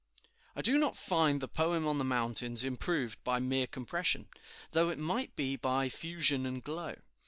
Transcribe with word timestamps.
"I 0.55 0.63
do 0.63 0.79
not 0.79 0.97
find 0.97 1.39
the 1.39 1.47
poem 1.47 1.87
on 1.87 1.99
the 1.99 2.03
mountains 2.03 2.63
improved 2.63 3.23
by 3.23 3.37
mere 3.37 3.67
compression, 3.67 4.29
though 4.71 4.89
it 4.89 4.97
might 4.97 5.35
be 5.35 5.55
by 5.57 5.89
fusion 5.89 6.43
and 6.47 6.63
glow. 6.63 6.95